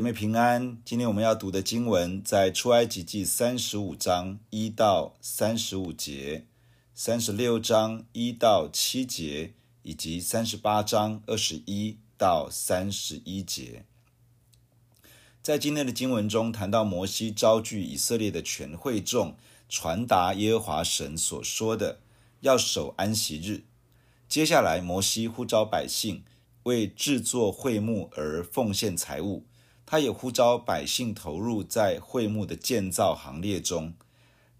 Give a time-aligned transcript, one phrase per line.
[0.00, 0.78] 姐妹平安。
[0.82, 6.46] 今天我们要读的经文在出埃及记三十五章一到三十五节，
[6.94, 13.84] 三十六章一到七节，以及三十八章二十一到三十一节。
[15.42, 19.36] 在今天的经文中，谈到摩西招聚以色列的全会众，
[19.68, 22.00] 传达耶和华神所说的，
[22.40, 23.64] 要守安息日。
[24.26, 26.24] 接下来，摩西呼召百姓
[26.62, 29.44] 为制作会幕而奉献财物。
[29.90, 33.94] 他也呼召百姓投入在会幕的建造行列中，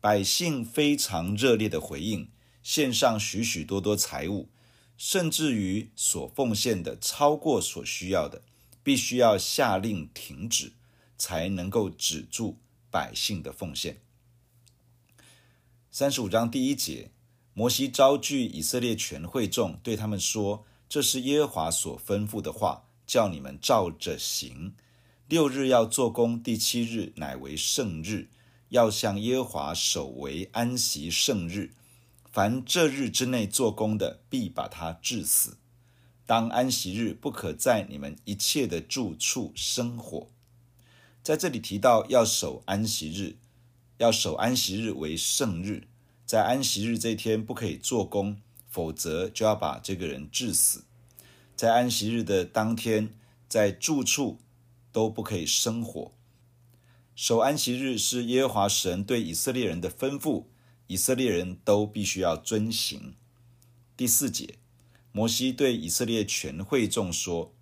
[0.00, 2.28] 百姓非常热烈的回应，
[2.64, 4.48] 献上许许多多财物，
[4.96, 8.42] 甚至于所奉献的超过所需要的，
[8.82, 10.72] 必须要下令停止，
[11.16, 12.56] 才能够止住
[12.90, 14.02] 百姓的奉献。
[15.92, 17.12] 三十五章第一节，
[17.54, 24.74] 摩西招聚以色列全会众，对他们说：“这是耶和华所吩咐的话，叫你们照着行。”
[25.30, 28.30] 六日要做工，第七日乃为圣日，
[28.70, 31.70] 要向耶和华守为安息圣日。
[32.32, 35.58] 凡这日之内做工的，必把他治死。
[36.26, 40.26] 当安息日不可在你们一切的住处生火。
[41.22, 43.36] 在这里提到要守安息日，
[43.98, 45.86] 要守安息日为圣日，
[46.26, 50.82] 在安息日这一天不可以做工，否则就要把这个人治死。
[51.54, 53.14] 在安息日的当天，
[53.48, 54.40] 在住处。
[54.92, 56.12] 都不可以生火。
[57.14, 60.44] 守安息日是耶和华神对以色列人的吩咐，
[60.86, 63.14] 以色列人都必须要遵行。
[63.96, 64.54] 第四节，
[65.12, 67.52] 摩西对以色列全会众说：“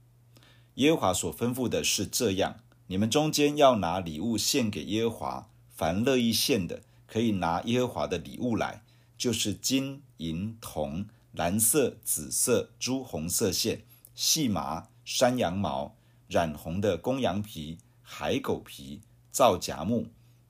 [0.75, 8.85] 耶和华所吩咐的是这样，你们中间要拿礼物献给耶和华，凡乐意献的，可以拿耶和华的礼物来，
[9.17, 13.83] 就是金银铜、蓝色、紫色、朱红色线、
[14.15, 15.97] 细麻、山羊毛。”
[16.29, 19.01] 染红的公羊皮、海狗皮、
[19.31, 20.09] 皂荚木、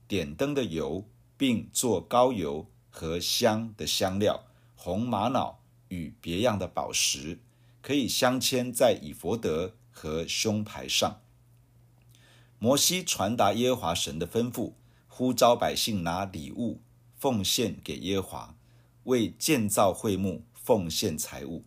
[0.09, 1.07] 点灯的油，
[1.37, 4.43] 并做膏油和香的香料、
[4.75, 7.39] 红玛瑙与别样的宝石，
[7.81, 11.21] 可以镶嵌在以弗得和胸牌上。
[12.59, 14.73] 摩西传达耶和华神的吩咐，
[15.07, 16.81] 呼召百姓拿礼物
[17.17, 18.55] 奉献给耶和华，
[19.05, 21.63] 为建造会幕奉献财物，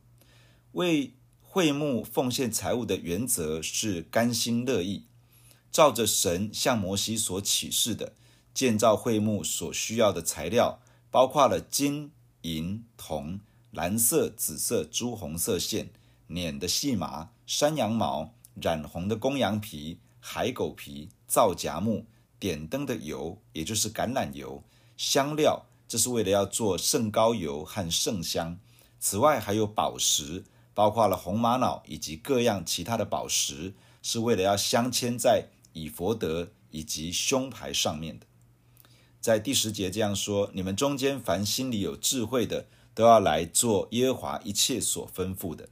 [0.73, 1.15] 为。
[1.55, 5.05] 会幕奉献财物的原则是甘心乐意，
[5.71, 8.15] 照着神向摩西所启示的
[8.55, 10.81] 建造会幕所需要的材料，
[11.11, 13.39] 包括了金银铜、
[13.71, 15.91] 蓝色、紫色、朱红色线、
[16.29, 22.07] 捻的细麻、山羊毛、染红的公羊皮、海狗皮、皂荚木、
[22.39, 24.65] 点灯的油，也就是橄榄油、
[24.97, 28.59] 香料，这是为了要做圣膏油和圣香。
[28.99, 30.45] 此外还有宝石。
[30.75, 38.27] 包括了红玛瑙以及各样其他的宝石，是为了要镶嵌在以弗得以及胸牌上面的。
[39.21, 45.69] 在第十节这样说：你们中间凡心里有智慧的，都要来做耶和华一切所吩咐的，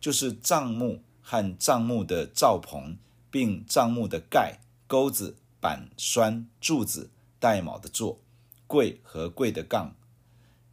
[0.00, 2.98] 就是帐幕和帐幕的罩棚，
[3.30, 8.18] 并帐幕的盖、钩子、板栓、柱子、带铆的座、
[8.66, 9.94] 柜和柜的杠、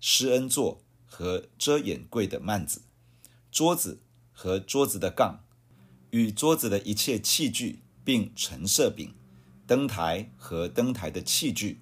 [0.02, 2.82] 施恩座和遮掩柜的幔子。
[3.58, 4.04] 桌子
[4.34, 5.44] 和桌子的杠，
[6.12, 9.16] 与桌子的一切器具，并陈设柄，
[9.66, 11.82] 灯台和灯台的器具，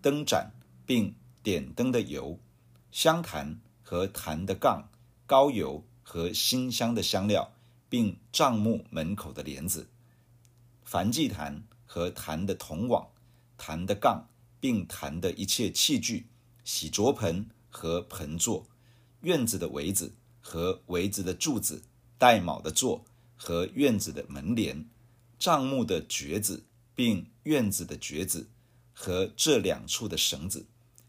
[0.00, 0.50] 灯盏，
[0.84, 2.40] 并点灯的油，
[2.90, 4.90] 香坛和坛的杠，
[5.24, 7.52] 膏油和馨香的香料，
[7.88, 9.90] 并帐幕门口的帘子，
[10.84, 13.12] 燔祭坛和坛的铜网，
[13.56, 14.28] 坛的杠，
[14.58, 16.26] 并坛的一切器具，
[16.64, 18.66] 洗濯盆和盆座，
[19.20, 20.16] 院子的围子。
[20.42, 21.82] 和围子的柱子、
[22.18, 23.04] 带卯的座
[23.36, 24.84] 和院子的门帘、
[25.38, 28.48] 帐幕的橛子，并院子的橛子
[28.92, 30.66] 和这两处的绳子、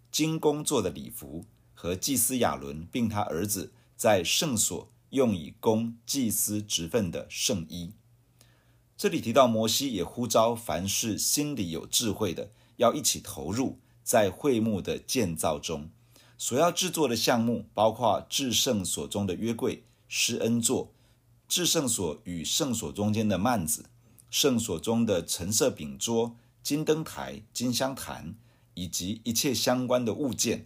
[0.09, 7.91] 金工做的礼服和祭司亚伦并他儿子在圣所用以供祭司职分的圣衣。
[8.95, 15.89] 这里提到摩西也呼召凡是心里有智慧的，要一起投入在会幕的建造中。
[16.37, 20.91] 所要制作的项目包括至圣所中的约柜、施恩座、
[21.47, 23.85] 至圣所与圣所中间的幔子、
[24.29, 28.35] 圣所中的橙色饼桌、金灯台、金香坛
[28.73, 30.65] 以及一切相关的物件；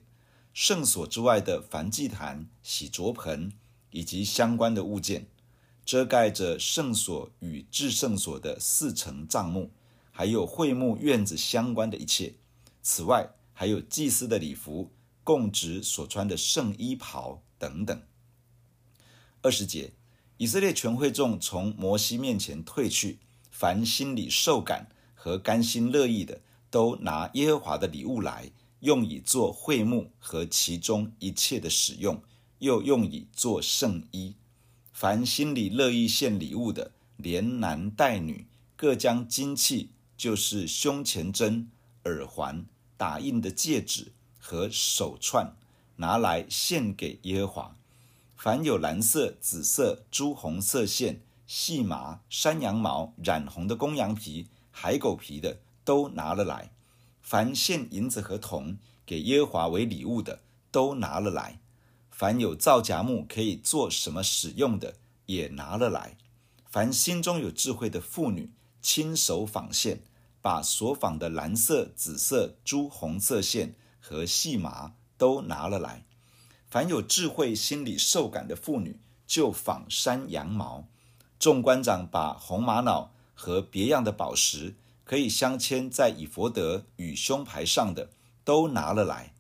[0.54, 3.52] 圣所之外的燔祭坛、洗濯盆
[3.92, 5.28] 以及相关的物件，
[5.86, 9.72] 遮盖着圣所与至圣所的四层帐幕，
[10.12, 12.36] 还有会幕院子相关的一切。
[12.82, 14.92] 此外，还有祭司的礼服。
[15.28, 18.02] 供职所穿的圣衣袍等等。
[19.42, 19.92] 二十节，
[20.38, 23.20] 以色列全会众从摩西面前退去，
[23.52, 26.40] 凡心里受感和甘心乐意的，
[26.70, 32.24] 都拿耶和华的礼物来，用以做会幕和其中一切的使用，
[32.60, 34.34] 又用以做圣衣。
[34.94, 38.48] 凡心里乐意献礼物的，连男带女，
[38.78, 41.70] 各将金器，就是胸前针、
[42.06, 42.66] 耳环、
[42.96, 44.14] 打印的戒指
[44.48, 45.54] 和手串，
[45.98, 47.76] 拿来献给耶和华。
[48.38, 56.72] 凡有蓝色、紫色、朱红色线、细麻、山羊毛染红的公羊皮、海狗皮的，都拿了来。
[57.22, 60.40] 凡献银子和铜给耶和华为礼物的，
[60.72, 61.60] 都拿了来。
[62.10, 64.96] 凡有皂荚木可以做什么使用的，
[65.26, 66.16] 也拿了来。
[66.64, 68.50] 凡心中有智慧的妇女，
[68.82, 70.00] 亲手纺线，
[70.42, 73.76] 把所纺的蓝色、紫色、朱红色线
[74.08, 76.06] 和细麻都拿了来。
[76.70, 80.88] 凡有智慧、心里受感的妇女，就纺山羊毛。
[81.38, 88.10] 众官长把红玛瑙和别样的宝石，可以镶嵌在以弗得与胸牌上的，
[88.46, 89.34] 都拿了来。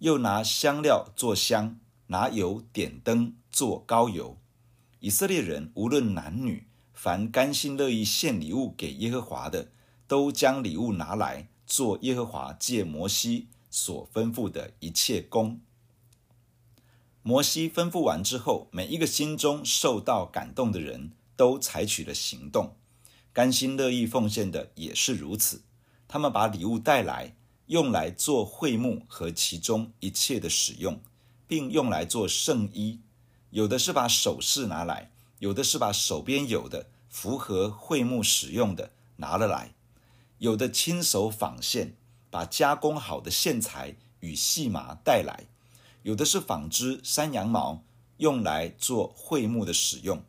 [0.00, 1.78] 又拿香料做香。
[2.08, 4.38] 拿油点灯做膏油，
[5.00, 9.72] 以色列人无论男女，凡甘心乐意献礼物给耶和华的，
[10.06, 15.60] 都将礼物拿来做耶和华借摩西所吩咐的一切工。
[17.20, 22.74] 摩西吩咐完之后，每一个心中受到感动的人都采取了行动，
[23.34, 25.62] 甘心乐意奉献的也是如此。
[26.08, 27.36] 他们把礼物带来，
[27.66, 30.98] 用来做会幕和其中一切的使用。
[31.48, 32.98] 并用来做圣衣，
[33.50, 39.72] 有的是把首饰拿来，有的是把手边有的符合会幕使用的拿了来，
[40.38, 41.94] 有的亲手纺线，
[42.36, 45.46] 把加工好的线材与细麻带来，
[46.02, 47.82] 有的是纺织山羊毛，
[48.18, 50.22] 用来做会幕的使用。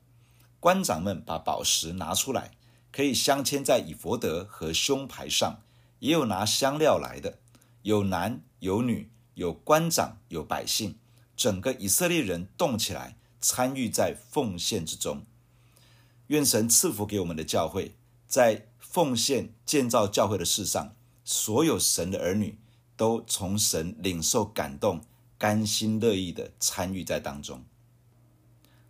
[0.61, 2.51] 官长们把宝石拿出来，
[2.93, 5.59] 可以镶嵌在以弗得和胸牌上，
[5.99, 7.39] 也有拿香料来的，
[7.81, 10.97] 有男有女，有官长有百姓。
[11.35, 15.25] 整个以色列人动起来，参与在奉献之中。
[16.27, 20.95] 愿神赐福给我们的教会，在奉献建造教会的事上，
[21.29, 22.57] 所有神的儿女
[22.95, 25.01] 都从神领受感动，
[25.37, 27.65] 甘心乐意的参与在当中。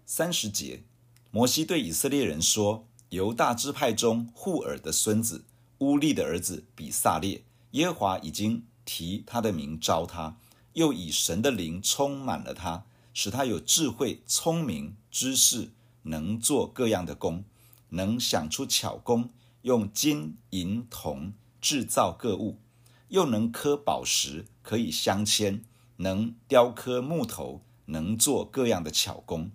[0.05, 0.83] 三十节，
[1.31, 5.45] 摩西对以色列人说：“犹大支派中户珥的孙子
[5.79, 7.41] 乌利的儿子比撒列，
[7.71, 10.37] 耶和华已经提他的名召他。”
[10.73, 12.85] 又以神的灵充满了他，
[13.15, 15.71] 使他有智慧、聪明、知识，
[16.03, 17.43] 能做各样的工，
[17.89, 19.31] 能想出巧工，
[19.63, 21.33] 用金银铜
[21.67, 22.59] 制造各物，
[23.09, 25.63] 又能刻宝石，可以镶嵌，
[25.97, 29.51] 能雕刻木头，能做各样的巧工。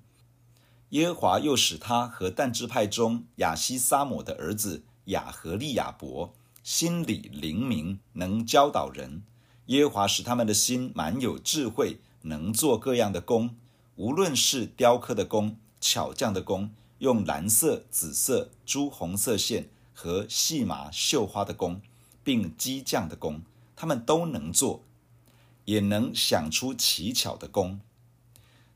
[0.91, 9.23] 耶和华又使他和但支派中亚西沙姆的儿子亚何利亚伯心里灵明，能教导人。
[9.69, 13.56] 耶和华使他们的心满有智慧，能做各样的工，
[13.97, 21.81] 无论是雕刻的工、巧匠的工，用蓝色、紫色、朱红色线和细麻绣花的工，
[22.25, 23.43] 并机匠的工，
[23.75, 24.83] 他们都能做，
[25.64, 27.81] 也能想出奇巧的工。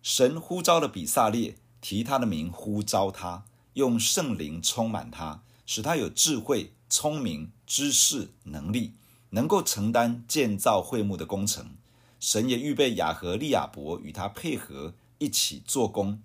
[0.02, 8.92] 神呼召了比撒列，提他的名呼召他，用圣灵充满他，使他有智慧、聪明、知识、能力。
[9.30, 11.76] 能够承担建造会幕的工程，
[12.20, 16.22] 神也预备雅和利亚伯与他配合一起做工。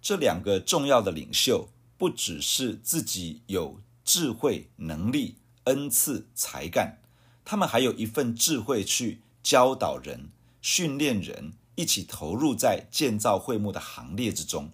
[0.00, 6.98] 这两个重要的领袖，不只是自己有智慧、能力、恩赐、才干，
[7.44, 14.70] 他们还有一份智慧去教导人、训练人，一起投入在建造会幕的行列之中。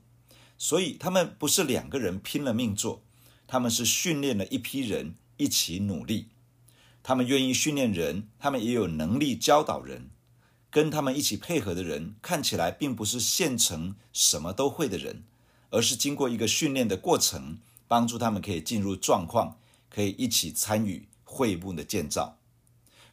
[0.56, 3.02] 所以，他们不是两个人拼了命做，
[3.46, 6.28] 他们是训练了一批人一起努力。
[7.02, 10.10] 他们愿意训练人，他们也有能力教导人。
[10.70, 15.24] 跟他们一起配合的人，看起来并不是现成什么都会的人，
[15.70, 19.56] 而是经过一个训练的过程，帮助他们可以进入状况，
[19.88, 22.38] 可以一起参与会幕的建造。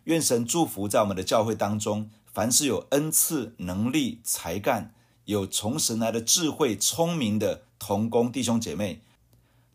[0.06, 4.94] 愿神祝福在我们的教会当中，凡是有恩赐、能力、才干，
[5.26, 9.02] 有从神来的智慧、聪明的同工弟兄姐妹，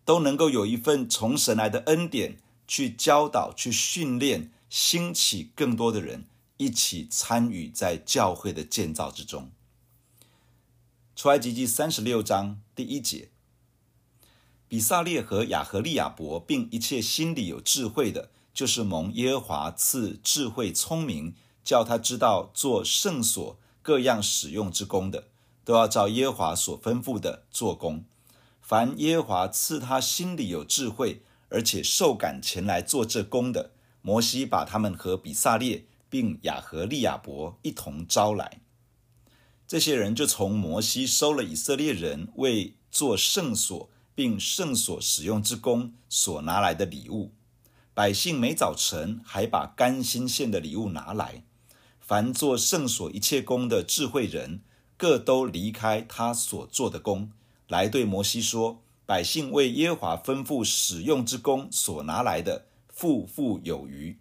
[0.05, 2.39] 都能够有一份从神来的恩典。
[2.73, 6.27] 去教导、去训练、兴起更多的人，
[6.57, 9.51] 一起参与在教会的建造之中。
[11.17, 13.30] 出埃及记三十六章第一节：
[14.71, 21.35] 比撒列和亚何利亚伯，并一切心里有智慧的，就是蒙耶和华赐智慧聪明，
[21.65, 25.27] 叫他知道做圣所各样使用之工的，
[25.65, 28.05] 都要照耶和华所吩咐的做工。
[28.63, 33.73] 凡耶和华赐他心里有智慧，而且受感前来做这工的，
[34.03, 38.61] 摩西把他们和比撒列并亚和利亚伯一同招来。
[39.67, 47.33] 这些人就从摩西收了以色列人为做圣所并圣所使用之工所拿来的礼物。
[47.95, 51.43] 百姓每早晨还把甘心献的礼物拿来。
[51.99, 54.61] 凡做圣所一切工的智慧人，
[54.99, 57.31] 各都离开他所做的工。
[57.67, 64.19] 来对摩西说：“百姓为耶和华吩咐使用之工所拿来的，富富有余。”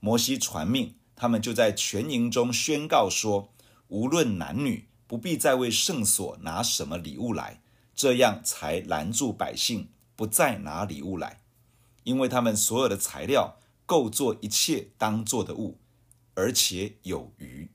[0.00, 3.50] 摩西传命，他们就在全营中宣告说
[3.88, 7.62] ：“无论男女，不必再为圣所拿什么礼物来。”
[8.00, 11.42] 这样才拦住百姓，不再拿礼物来，
[12.04, 15.76] 因为他们所有的材料够做一切当做的物，
[16.32, 17.68] 而且有余。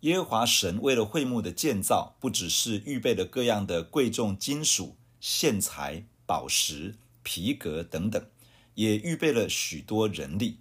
[0.00, 8.26] 耶和华神为了会幕的建造，不只是预备了各样的贵重金属、线材、宝石、皮革等等，
[8.74, 10.58] 也预备了许多人力。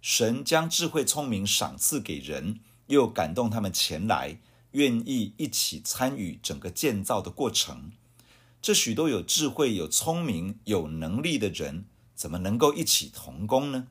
[0.00, 4.38] 神将智慧聪明赏赐给人，又感动他们前来，
[4.74, 7.90] 愿意一起参与整个建造的过程。
[8.62, 13.88] 这许多有智慧、有聪明、有能力的人，怎么能够一起同工呢？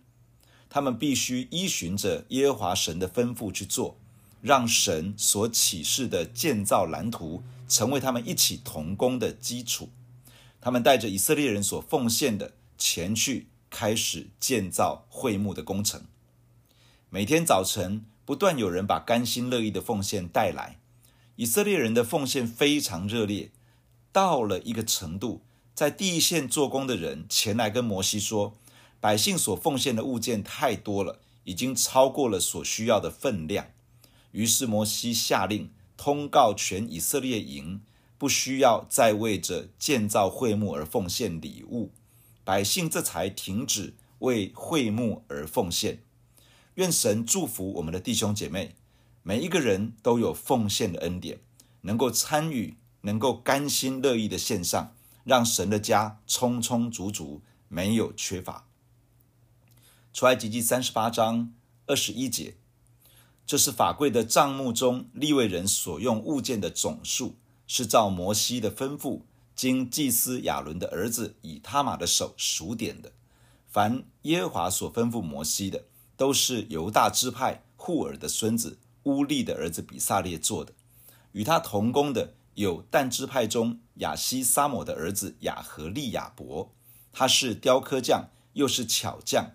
[0.70, 3.98] 他们必须依循着耶和华神的吩咐去做。
[4.42, 9.88] 让神所启示的建造蓝图成为他们一起同工的基础。
[10.60, 16.04] 他们带着以色列人所奉献的前去，开始建造会幕的工程。
[17.10, 20.80] 每天早晨，不断有人把甘心乐意的奉献带来。
[21.36, 23.52] 以色列人的奉献非常热烈，
[24.12, 25.42] 到了一个程度，
[25.74, 28.56] 在第一线做工的人前来跟摩西说
[29.02, 33.68] ：“百姓所奉献的物件太多了，已经超过了所需要的分量。”
[34.32, 37.82] 于是摩西下令通告全以色列营，
[38.20, 41.92] 不需要再为着建造会幕而奉献礼物，
[42.44, 46.03] 百姓这才停止为会幕而奉献。
[46.76, 48.76] 愿神祝福我们的弟兄姐妹，
[49.22, 51.40] 每一个人都有奉献的恩典，
[51.82, 58.68] 能够参与，能够甘心乐意的献上，让神的家充充足足，没有缺乏。
[60.12, 61.54] 出埃及记三十八章
[61.86, 62.56] 二十一节。
[63.46, 67.36] 这是法柜的帐幕中利未人所用物件的总数，
[67.68, 69.22] 是照摩西的吩咐，
[69.54, 73.12] 经祭司亚伦的儿子以他玛的手数点的。
[73.68, 75.84] 凡耶和华所吩咐摩西的，
[76.16, 80.74] 都是犹大支派户珥的孙子乌利的儿子比撒列做的。
[81.32, 86.72] 与他同工的有但支派中亚希撒抹的儿子亚和利亚伯，
[87.12, 89.52] 他是雕刻匠，又是巧匠。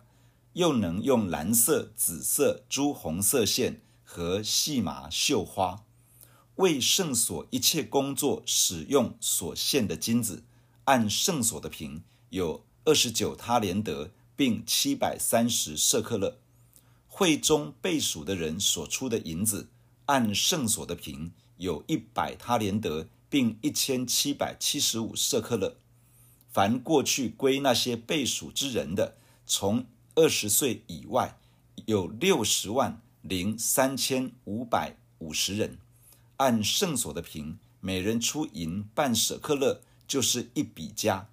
[0.55, 5.85] 又能用蓝色、紫色、朱红色线和细麻绣花，
[6.57, 10.43] 为圣所一切工作使用所献的金子，
[10.85, 16.39] 按圣所的平有二十九他连得，并七百三十舍客勒。
[17.19, 19.69] 会中被数的人所出的银子，
[20.07, 25.79] 按圣所的平有一百他连得，并一千七百七十五舍克勒。
[26.53, 29.85] 凡过去归那些被数之人的，从
[30.15, 31.37] 二十岁以外
[31.87, 35.77] 有六十万零三千五百五十人，
[36.37, 41.29] 按圣所的平，每人出银半舍克勒，就是一笔家。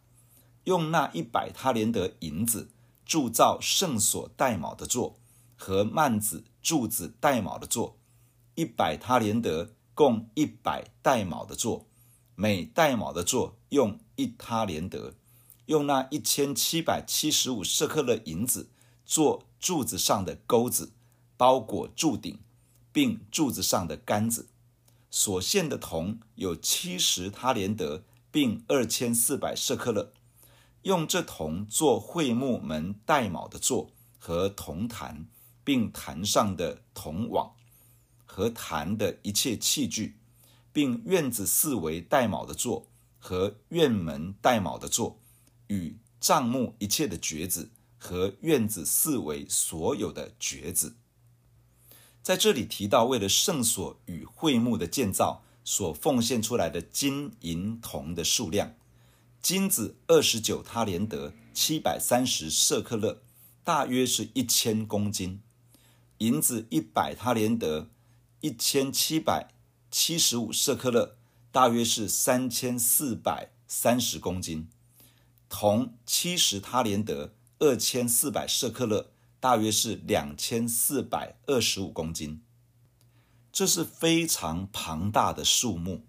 [0.64, 2.70] 用那一百他连得银子
[3.06, 5.20] 铸造圣所带卯的座
[5.56, 7.98] 和幔子柱子带卯的座，
[8.56, 11.88] 一百他连得共一百带卯的座，
[12.36, 15.16] 每带卯的座用一他连得。
[15.66, 18.70] 用那一千七百七十五舍克勒银子。
[19.08, 20.92] 做柱子上的钩子，
[21.38, 22.40] 包裹柱顶，
[22.92, 24.48] 并柱子上的杆子。
[25.12, 30.12] 所献的铜有七十他连得，并二千四百舍克勒。
[30.82, 35.28] 用这铜做会木门带卯的座和铜坛，
[35.66, 37.54] 并坛上的铜网
[38.26, 40.16] 和坛的一切器具，
[40.72, 42.88] 并院子四围带卯的座
[43.20, 45.20] 和院门带卯的座，
[45.68, 47.72] 与帐幕一切的橛子。
[47.98, 50.96] 和院子四围所有的橛子，
[52.22, 58.76] 在这里提到为了圣所与会幕的建造所奉献出来的金银铜的数量：
[59.42, 63.24] 金子二十九他连得，七百三十舍克勒，
[63.64, 65.40] 大约是一千公斤；
[66.20, 67.90] 银子一百他连得，
[68.42, 69.50] 一千七百
[69.92, 71.16] 七十五舍克勒，
[71.52, 74.68] 大约是三千四百三十公斤；
[75.50, 77.34] 铜七十他连得。
[77.58, 82.42] 二千四百舍克勒，大约是两千四百二十五公斤。
[83.50, 86.04] 这是非常庞大的数目。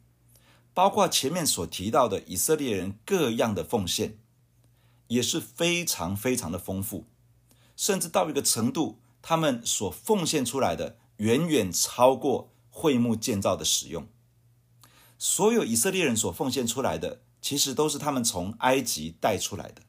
[0.74, 4.18] 包括前面所提到的以色列人各样的奉献，
[5.06, 7.06] 也是非常非常的丰富，
[7.76, 8.98] 甚至到一个程度，
[9.28, 14.06] 他们所奉献出来的远远超过会幕建造的使用。
[15.18, 19.82] 所有以色列人所奉献出来的，其实都是他们从埃及带出来的。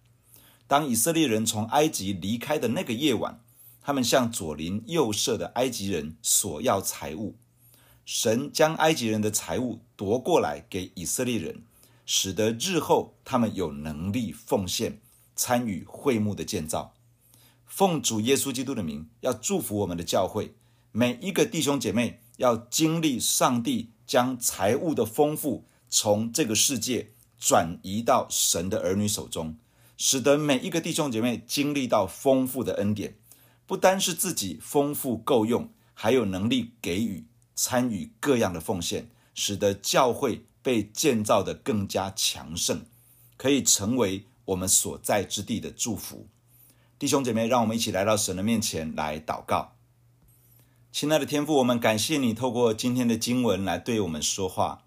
[0.66, 3.40] 当以色列人从埃及离开的那个夜晚，
[3.80, 7.36] 他们向左邻右舍的埃及人索要财物。
[8.04, 11.62] 神将埃及人的财物夺过来给以色列人，
[12.08, 15.00] 使得日后他们有能力奉献，
[15.36, 16.96] 参与会幕的建造。
[17.68, 20.56] 奉主耶稣基督的名，要祝福我们的教会，
[20.92, 29.56] 每一个弟兄姐妹要经历上帝将财物的丰富从这个世界转移到神的儿女手中，
[29.98, 33.16] 使得每一个弟兄姐妹经历到丰富的恩典，
[33.68, 37.26] 不单是自己丰富够用，还有能力给予。
[37.60, 42.86] 参与各样的奉献，使得教会被建造得更加强盛，
[43.36, 46.28] 可以成为我们所在之地的祝福。
[47.00, 49.74] 弟兄姐妹，让我们一起来到神的面前来祷告。
[50.92, 54.82] 亲爱的天父，我们感谢你透过今天的经文来对我们说话。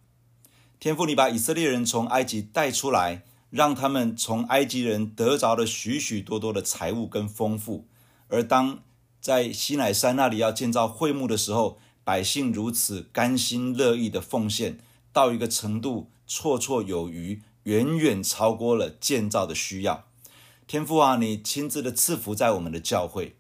[0.80, 7.86] 天父，你把以色列人从埃及带出来，让他们从埃及人得着了许许多多的财物跟丰富，
[8.26, 8.80] 而当
[9.20, 14.80] 在西乃山那里要建造会幕的时候，百姓如此甘心乐意的奉献，
[15.12, 20.06] 到一个程度绰绰有余，远远超过了建造的需要。
[20.70, 23.34] 天父啊，你亲自的赐福在我们的教会。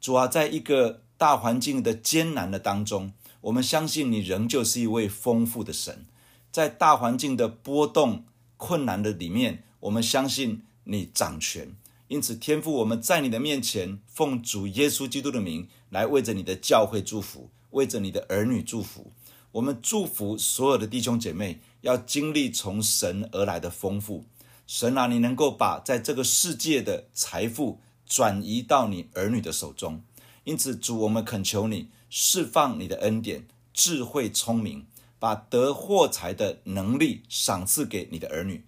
[0.00, 6.06] 主啊，在一个大环境的艰难的当中，我们相信你仍旧是一位丰富的神。
[6.50, 8.24] 在大环境的波动
[8.56, 11.76] 困难的里面，我们相信你掌权。
[12.08, 17.50] 因此，天父，我们在你的面前，奉主耶稣基督的名，来为着你的教会祝福。
[17.72, 19.12] 为着你的儿女祝福，
[19.52, 24.24] 我们祝福所有的弟兄姐妹，要经历从神而来的丰富。
[24.72, 30.04] 神啊，你能够把在这个世界的财富转移到你儿女的手中。
[30.44, 34.86] 因此，主，我们恳求你释放你的恩典、智慧、聪明，
[35.18, 38.64] 把得获财的能力赏赐给你的儿女，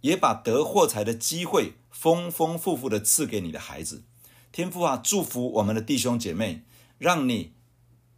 [0.00, 4.02] 也把得获财的机会丰丰富富的赐给你的孩子。
[4.50, 6.64] 天父啊，祝福我们的弟兄姐妹，
[6.98, 7.52] 让你。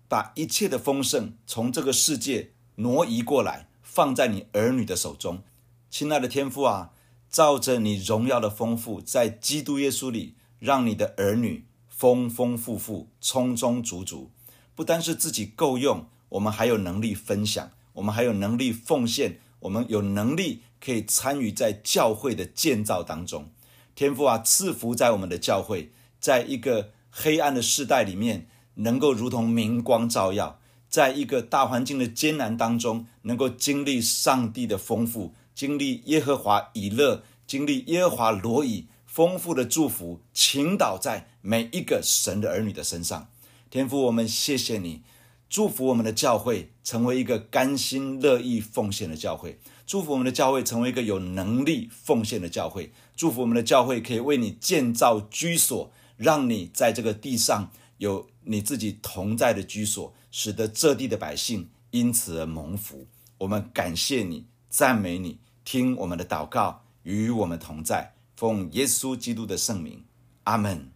[0.09, 5.43] 把一切的丰盛从这个世界挪移过来，放在你儿女的手中，
[5.91, 6.93] 亲爱的天父啊，
[7.31, 14.31] 照着你荣耀的丰富，在基督耶稣里，让你的儿女丰丰富富、充充足足，
[14.75, 23.51] 不单是自己够用，我们还有能力分享，我们还有能力奉献，我们有能力可以参与在教会的建造当中。
[23.95, 28.49] 天父啊，赐福在我们的教会，在一个黑暗的世代里面。
[28.81, 43.29] 能够如同明光照耀，在一个大环境的艰难当中，能够经历上帝的丰富，经历耶和华以勒，经历耶和华罗以丰富的祝福，倾倒在每一个神的儿女的身上。
[43.69, 45.03] 天父，我们谢谢你，
[45.51, 58.29] 祝福我们的教会成为一个甘心乐意奉献的教会，祝福我们的教会成为一个有能力奉献的教会，祝福我们的教会可以为你建造居所，让你在这个地上有。
[58.45, 63.07] 你自己同在的居所，使得这地的百姓因此而蒙福。
[63.39, 65.39] 我们感谢你，赞美你，
[65.71, 70.03] 听我们的祷告，与我们同在，奉耶稣基督的圣名，
[70.45, 70.89] 阿门。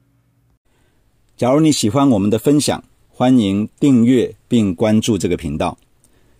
[1.37, 5.77] 假如你喜欢我们的分享，欢迎订阅并关注这个频道。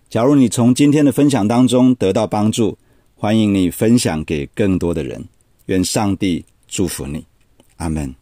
[0.09, 2.75] 假如你从今天的分享当中得到帮助，
[3.13, 5.23] 欢迎你分享给更多的人。
[5.67, 7.23] 愿上帝祝福你，
[7.77, 8.15] 阿门。